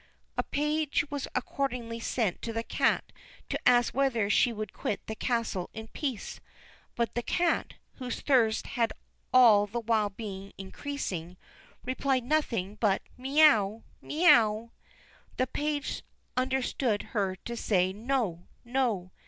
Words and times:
A 0.35 0.41
page 0.41 1.05
was 1.11 1.27
accordingly 1.35 1.99
sent 1.99 2.41
to 2.41 2.51
the 2.51 2.63
cat 2.63 3.11
to 3.49 3.69
ask 3.69 3.93
whether 3.93 4.31
she 4.31 4.51
would 4.51 4.73
quit 4.73 5.05
the 5.05 5.13
castle 5.13 5.69
in 5.75 5.89
peace; 5.89 6.39
but 6.95 7.13
the 7.13 7.21
cat, 7.21 7.75
whose 7.97 8.19
thirst 8.19 8.65
had 8.65 8.93
all 9.31 9.67
the 9.67 9.79
while 9.79 10.09
been 10.09 10.53
increasing, 10.57 11.37
replied 11.85 12.23
nothing 12.23 12.77
but 12.81 13.03
"Miau, 13.15 13.83
miau!" 14.01 14.71
The 15.37 15.45
page 15.45 16.01
understood 16.35 17.03
her 17.13 17.35
to 17.35 17.55
say, 17.55 17.93
"No, 17.93 18.47
no!" 18.65 19.11